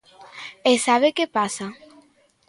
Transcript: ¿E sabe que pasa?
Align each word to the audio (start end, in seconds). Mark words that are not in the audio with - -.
¿E 0.71 0.73
sabe 0.87 1.07
que 1.17 1.25
pasa? 1.37 1.67